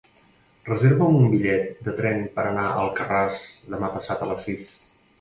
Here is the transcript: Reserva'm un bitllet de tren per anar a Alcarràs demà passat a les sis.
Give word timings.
Reserva'm 0.69 1.17
un 1.17 1.27
bitllet 1.33 1.85
de 1.89 1.95
tren 2.01 2.25
per 2.39 2.49
anar 2.55 2.65
a 2.73 2.75
Alcarràs 2.87 3.47
demà 3.75 3.95
passat 4.01 4.29
a 4.29 4.35
les 4.35 4.47
sis. 4.51 4.71